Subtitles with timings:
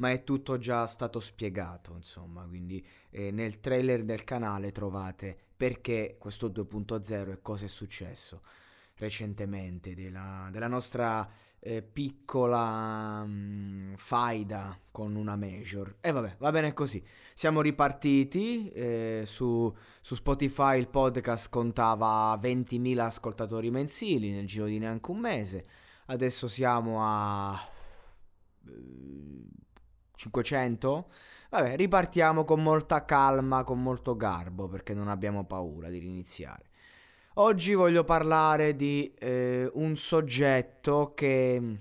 [0.00, 6.16] ma è tutto già stato spiegato, insomma, quindi eh, nel trailer del canale trovate perché
[6.18, 8.40] questo 2.0 e cosa è successo
[8.96, 11.28] recentemente della, della nostra
[11.58, 15.96] eh, piccola mh, mm, faida con una major.
[16.00, 17.02] E vabbè, va bene così.
[17.34, 24.78] Siamo ripartiti, eh, su, su, Spotify il podcast contava 20.000 ascoltatori mensili nel giro di
[24.78, 25.64] neanche un mese,
[26.06, 27.58] adesso siamo a
[30.20, 31.06] 500.
[31.08, 31.14] Eh,
[31.50, 36.64] vabbè, ripartiamo con molta calma, con molto garbo, perché non abbiamo paura di riniziare.
[37.34, 41.78] Oggi voglio parlare di eh, un soggetto che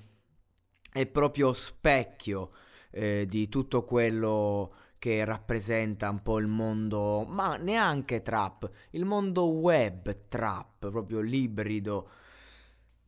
[0.92, 2.52] è proprio specchio
[2.92, 9.50] eh, di tutto quello che rappresenta un po' il mondo, ma neanche trap, il mondo
[9.50, 12.10] web trap, proprio l'ibrido.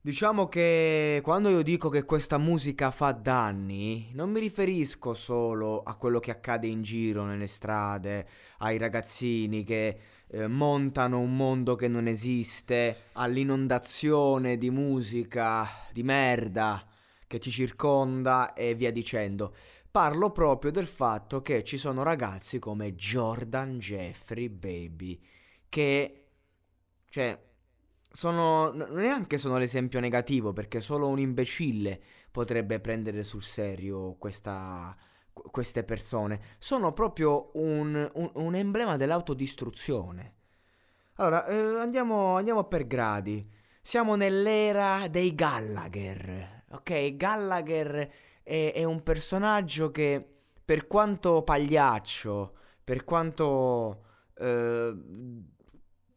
[0.04, 5.96] Diciamo che quando io dico che questa musica fa danni, non mi riferisco solo a
[5.96, 11.88] quello che accade in giro nelle strade, ai ragazzini che eh, montano un mondo che
[11.88, 16.84] non esiste, all'inondazione di musica, di merda
[17.28, 19.54] che ci circonda e via dicendo.
[19.92, 25.22] Parlo proprio del fatto che ci sono ragazzi come Jordan Jeffrey Baby
[25.70, 26.26] che
[27.08, 27.38] cioè
[28.12, 32.00] sono neanche sono l'esempio negativo perché solo un imbecille
[32.30, 34.96] potrebbe prendere sul serio questa
[35.34, 40.36] queste persone sono proprio un, un, un emblema dell'autodistruzione.
[41.16, 43.48] Allora, eh, andiamo, andiamo per gradi.
[43.82, 46.64] Siamo nell'era dei Gallagher.
[46.72, 48.12] Ok, Gallagher
[48.44, 50.26] è, è un personaggio che,
[50.64, 54.04] per quanto pagliaccio, per quanto
[54.38, 54.94] eh,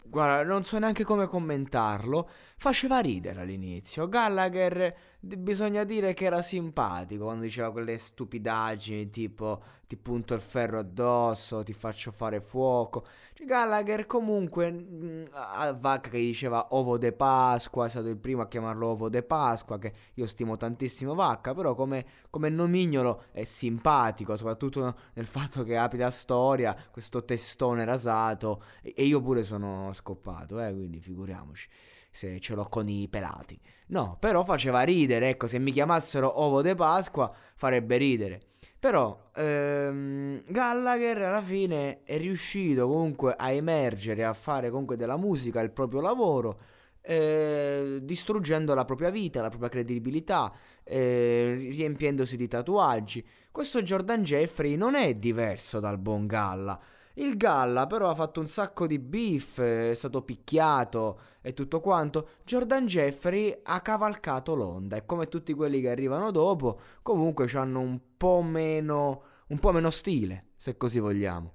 [0.04, 4.09] guarda, non so neanche come commentarlo, faceva ridere all'inizio.
[4.09, 10.79] Gallagher, bisogna dire che era simpatico quando diceva quelle stupidaggini tipo ti punto il ferro
[10.79, 13.05] addosso, ti faccio fare fuoco.
[13.33, 18.43] Cioè, Gallagher comunque mm, a Vacca che diceva ovo de Pasqua, è stato il primo
[18.43, 23.45] a chiamarlo ovo de Pasqua, che io stimo tantissimo Vacca, però come, come nomignolo è
[23.45, 29.45] simpatico, soprattutto nel fatto che apri la storia, questo testone rasato, e, e io pure
[29.45, 31.69] sono scoppato, eh, quindi figuriamoci
[32.15, 33.59] se ce l'ho con i pelati.
[33.87, 38.41] No, però faceva ridere, ecco, se mi chiamassero ovo de Pasqua farebbe ridere.
[38.78, 45.60] Però ehm, Gallagher alla fine è riuscito comunque a emergere, a fare comunque della musica
[45.60, 46.58] il proprio lavoro,
[47.00, 50.52] eh, distruggendo la propria vita, la propria credibilità,
[50.82, 53.26] eh, riempiendosi di tatuaggi.
[53.50, 56.78] Questo Jordan Jeffrey non è diverso dal buon Galla.
[57.14, 62.28] Il Galla però ha fatto un sacco di beef, è stato picchiato e tutto quanto.
[62.44, 68.00] Jordan Jeffrey ha cavalcato l'onda e come tutti quelli che arrivano dopo, comunque hanno un
[68.16, 71.52] po' meno un po' meno stile, se così vogliamo.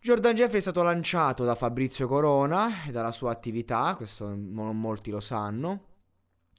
[0.00, 5.10] Jordan Jeffrey è stato lanciato da Fabrizio Corona e dalla sua attività, questo non molti
[5.10, 5.84] lo sanno,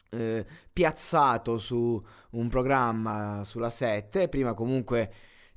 [0.10, 5.14] eh, piazzato su un programma sulla 7, prima comunque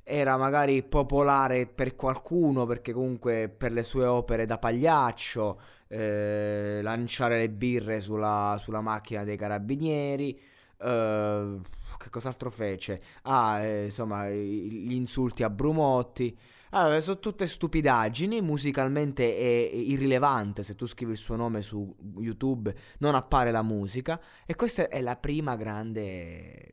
[0.07, 7.39] era magari popolare per qualcuno perché comunque per le sue opere da pagliaccio, eh, lanciare
[7.39, 10.39] le birre sulla, sulla, macchina dei carabinieri,
[10.79, 11.59] eh,
[11.97, 12.99] che cos'altro fece?
[13.23, 16.37] Ah, eh, insomma, gli insulti a Brumotti.
[16.71, 22.75] Allora, sono tutte stupidaggini, musicalmente è irrilevante, se tu scrivi il suo nome su YouTube
[22.99, 26.71] non appare la musica e questa è la prima grande,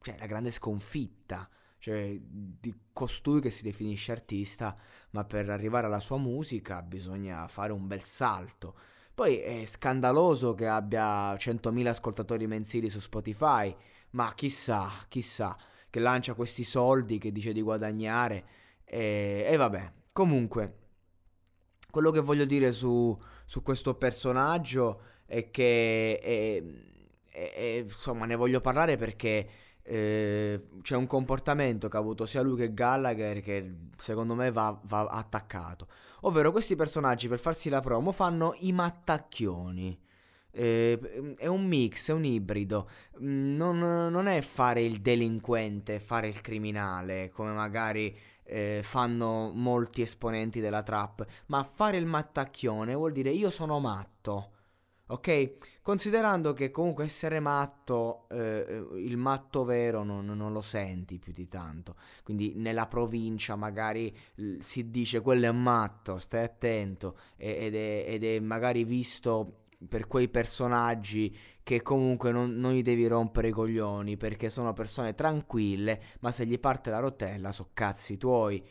[0.00, 1.48] cioè la grande sconfitta
[1.84, 4.74] cioè di costui che si definisce artista,
[5.10, 8.74] ma per arrivare alla sua musica bisogna fare un bel salto.
[9.12, 13.76] Poi è scandaloso che abbia 100.000 ascoltatori mensili su Spotify,
[14.12, 15.58] ma chissà, chissà,
[15.90, 18.46] che lancia questi soldi, che dice di guadagnare,
[18.82, 19.92] e, e vabbè.
[20.10, 20.78] Comunque,
[21.90, 23.14] quello che voglio dire su,
[23.44, 26.62] su questo personaggio è che è,
[27.30, 32.40] e, e, insomma ne voglio parlare perché eh, c'è un comportamento che ha avuto sia
[32.40, 35.86] lui che Gallagher che secondo me va, va attaccato.
[36.22, 40.00] Ovvero questi personaggi per farsi la promo fanno i mattacchioni.
[40.50, 42.88] Eh, è un mix, è un ibrido.
[43.20, 50.00] Mm, non, non, è fare il delinquente, fare il criminale, come magari eh, fanno molti
[50.02, 54.52] esponenti della trap, ma fare il mattacchione vuol dire io sono matto.
[55.08, 55.56] Ok?
[55.82, 61.46] Considerando che comunque essere matto, eh, il matto vero non, non, lo senti più di
[61.46, 61.96] tanto.
[62.22, 64.16] Quindi nella provincia magari
[64.60, 70.28] si dice quello è matto, stai attento, ed è, ed è magari visto per quei
[70.28, 76.32] personaggi che comunque non, non, gli devi rompere i coglioni perché sono persone tranquille, ma
[76.32, 78.62] se gli parte la rotella so cazzi tuoi.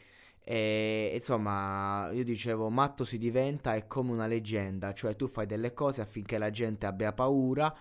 [0.45, 5.73] E insomma, io dicevo, matto si diventa è come una leggenda, cioè tu fai delle
[5.73, 7.73] cose affinché la gente abbia paura,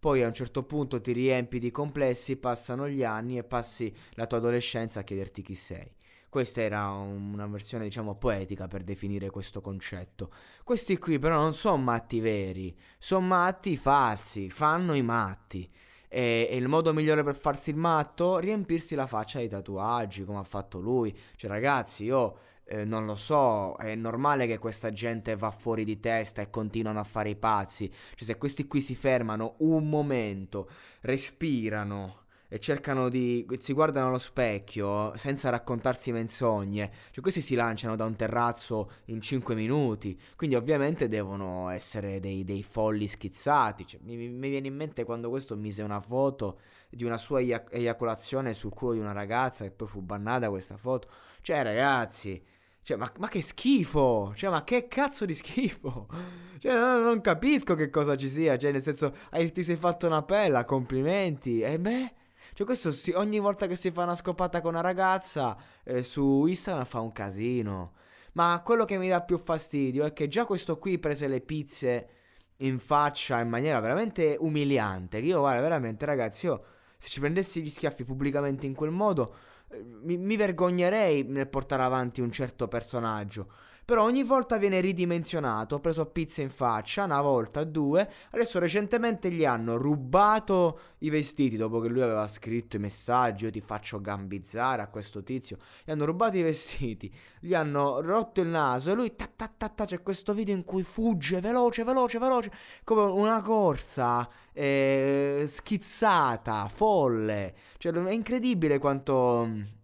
[0.00, 4.26] poi a un certo punto ti riempi di complessi, passano gli anni e passi la
[4.26, 5.90] tua adolescenza a chiederti chi sei.
[6.28, 10.30] Questa era una versione, diciamo, poetica per definire questo concetto.
[10.62, 15.70] Questi qui però non sono matti veri, sono matti falsi, fanno i matti.
[16.08, 18.38] E, e, il modo migliore per farsi il matto?
[18.38, 21.16] Riempirsi la faccia di tatuaggi, come ha fatto lui.
[21.36, 26.00] Cioè, ragazzi, io eh, non lo so, è normale che questa gente va fuori di
[26.00, 27.90] testa e continuano a fare i pazzi.
[28.14, 30.68] Cioè, se questi qui si fermano un momento,
[31.02, 32.17] respirano
[32.50, 33.46] e cercano di.
[33.58, 36.90] si guardano allo specchio senza raccontarsi menzogne.
[37.10, 40.18] Cioè, questi si lanciano da un terrazzo in 5 minuti.
[40.34, 43.86] Quindi, ovviamente, devono essere dei, dei folli schizzati.
[43.86, 48.54] Cioè, mi, mi, viene in mente quando questo mise una foto di una sua eiaculazione
[48.54, 51.08] sul culo di una ragazza e poi fu bannata questa foto.
[51.42, 52.42] Cioè, ragazzi.
[52.80, 54.32] Cioè, ma, ma, che schifo!
[54.34, 56.08] Cioè, ma che cazzo di schifo!
[56.58, 58.56] Cioè, non, non capisco che cosa ci sia.
[58.56, 61.60] Cioè, nel senso, hai, ti sei fatto una pella, complimenti.
[61.60, 62.12] E beh,
[62.58, 66.44] cioè, questo si, ogni volta che si fa una scopata con una ragazza eh, su
[66.44, 67.92] Instagram fa un casino.
[68.32, 72.08] Ma quello che mi dà più fastidio è che già questo qui prese le pizze
[72.56, 75.18] in faccia in maniera veramente umiliante.
[75.18, 76.64] Io, guarda, veramente, ragazzi, io
[76.96, 79.36] se ci prendessi gli schiaffi pubblicamente in quel modo,
[79.68, 83.52] eh, mi, mi vergognerei nel portare avanti un certo personaggio.
[83.88, 85.76] Però ogni volta viene ridimensionato.
[85.76, 88.06] Ho preso pizza in faccia, una volta, due.
[88.32, 93.44] Adesso recentemente gli hanno rubato i vestiti dopo che lui aveva scritto i messaggi.
[93.44, 95.56] Io ti faccio gambizzare a questo tizio.
[95.86, 98.90] Gli hanno rubato i vestiti, gli hanno rotto il naso.
[98.90, 102.52] E lui, ta ta ta ta, c'è questo video in cui fugge veloce, veloce, veloce.
[102.84, 107.54] Come una corsa eh, schizzata, folle.
[107.78, 109.76] Cioè, è incredibile quanto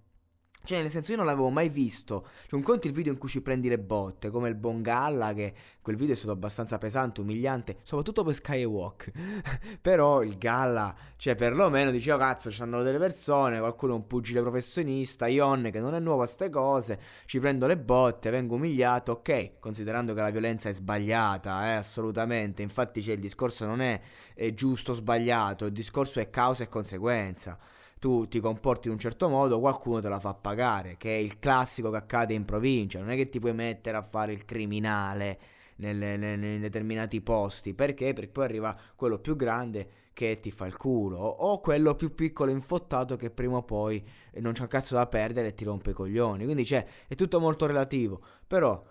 [0.64, 2.26] cioè, nel senso, io non l'avevo mai visto.
[2.46, 5.52] Cioè, un conto il video in cui ci prendi le botte, come il Bongalla, che
[5.82, 9.10] quel video è stato abbastanza pesante, umiliante, soprattutto per Skywalk.
[9.82, 14.40] Però il Galla, cioè, perlomeno diceva, cazzo, ci stanno delle persone, qualcuno è un pugile
[14.40, 19.12] professionista, Ion, che non è nuovo a ste cose, ci prendo le botte, vengo umiliato,
[19.12, 22.62] ok, considerando che la violenza è sbagliata, eh, assolutamente.
[22.62, 24.00] Infatti, cioè, il discorso non è,
[24.34, 27.58] è giusto o sbagliato, il discorso è causa e conseguenza
[28.04, 31.38] tu ti comporti in un certo modo, qualcuno te la fa pagare, che è il
[31.38, 32.98] classico che accade in provincia.
[32.98, 35.38] Non è che ti puoi mettere a fare il criminale
[35.76, 38.12] nelle, in determinati posti, perché?
[38.12, 42.50] Perché poi arriva quello più grande che ti fa il culo, o quello più piccolo
[42.50, 46.44] infottato che prima o poi non c'ha cazzo da perdere e ti rompe i coglioni.
[46.44, 48.20] Quindi c'è, è tutto molto relativo.
[48.46, 48.84] Però,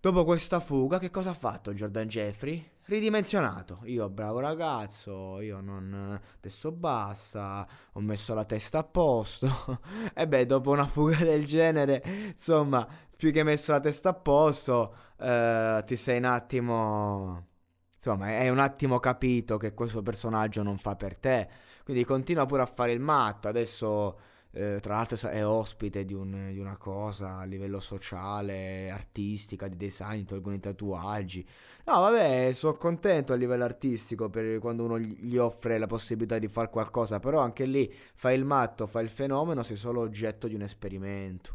[0.00, 2.74] dopo questa fuga, che cosa ha fatto Jordan Jeffrey?
[2.86, 3.80] Ridimensionato.
[3.84, 6.20] Io, bravo ragazzo, io non.
[6.38, 7.66] Adesso basta.
[7.92, 9.80] Ho messo la testa a posto.
[10.14, 12.02] e beh, dopo una fuga del genere,
[12.32, 17.46] insomma, più che messo la testa a posto, eh, ti sei un attimo.
[17.94, 21.48] Insomma, hai un attimo capito che questo personaggio non fa per te.
[21.84, 23.48] Quindi continua pure a fare il matto.
[23.48, 24.18] Adesso
[24.56, 29.76] eh, tra l'altro è ospite di, un, di, una cosa a livello sociale, artistica, di
[29.76, 31.46] design, tolgono i tatuaggi.
[31.84, 36.48] No, vabbè, sono contento a livello artistico per quando uno gli offre la possibilità di
[36.48, 40.54] fare qualcosa, però anche lì fai il matto, fai il fenomeno, sei solo oggetto di
[40.54, 41.54] un esperimento.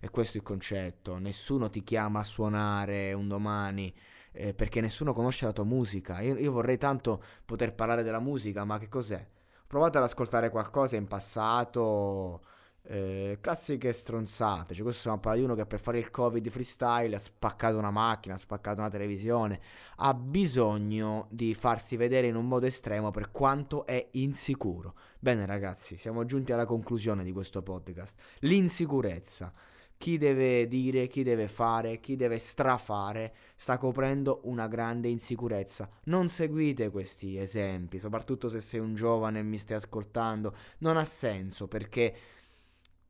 [0.00, 3.94] E questo è il concetto, nessuno ti chiama a suonare un domani.
[4.34, 6.20] Eh, perché nessuno conosce la tua musica.
[6.22, 9.28] Io, io vorrei tanto poter parlare della musica, ma che cos'è?
[9.72, 12.42] Provate ad ascoltare qualcosa in passato.
[12.82, 14.74] Eh, classiche stronzate.
[14.74, 17.90] Cioè, questo stiamo parlando di uno che per fare il covid freestyle ha spaccato una
[17.90, 19.60] macchina, ha spaccato una televisione.
[19.96, 24.94] Ha bisogno di farsi vedere in un modo estremo per quanto è insicuro.
[25.18, 28.20] Bene, ragazzi, siamo giunti alla conclusione di questo podcast.
[28.40, 29.54] L'insicurezza
[30.02, 35.88] chi deve dire, chi deve fare, chi deve strafare, sta coprendo una grande insicurezza.
[36.06, 41.04] Non seguite questi esempi, soprattutto se sei un giovane e mi stai ascoltando, non ha
[41.04, 42.16] senso perché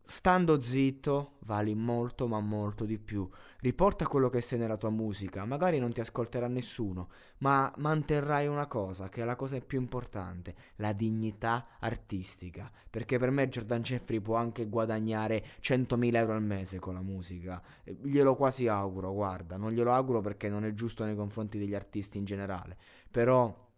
[0.05, 3.29] Stando zitto vali molto ma molto di più.
[3.61, 8.67] Riporta quello che sei nella tua musica, magari non ti ascolterà nessuno, ma manterrai una
[8.67, 12.69] cosa che è la cosa più importante, la dignità artistica.
[12.91, 17.63] Perché per me Jordan Jeffrey può anche guadagnare 100.000 euro al mese con la musica.
[17.85, 22.19] Glielo quasi auguro, guarda, non glielo auguro perché non è giusto nei confronti degli artisti
[22.19, 22.77] in generale.
[23.09, 23.71] Però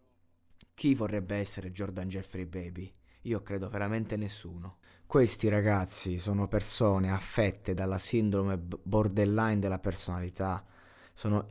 [0.73, 2.91] chi vorrebbe essere Jordan Jeffrey Baby?
[3.21, 4.77] Io credo veramente nessuno.
[5.07, 10.65] Questi ragazzi sono persone affette dalla sindrome borderline della personalità,
[11.13, 11.45] sono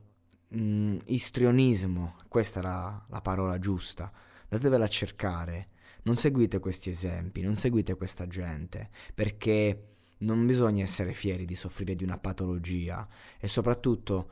[0.54, 4.12] mm, istrionismo, questa è la, la parola giusta,
[4.48, 5.68] datevela a cercare,
[6.02, 11.94] non seguite questi esempi, non seguite questa gente, perché non bisogna essere fieri di soffrire
[11.94, 13.06] di una patologia.
[13.38, 14.30] E soprattutto,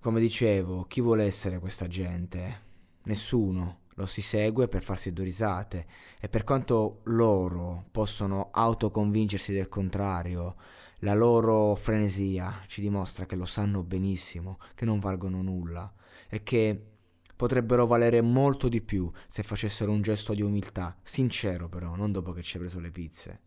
[0.00, 2.68] come dicevo, chi vuole essere questa gente?
[3.04, 5.86] Nessuno lo si segue per farsi due risate
[6.18, 10.56] e per quanto loro possono autoconvincersi del contrario,
[11.00, 15.92] la loro frenesia ci dimostra che lo sanno benissimo, che non valgono nulla
[16.28, 16.84] e che
[17.36, 22.32] potrebbero valere molto di più se facessero un gesto di umiltà, sincero però, non dopo
[22.32, 23.40] che ci hai preso le pizze.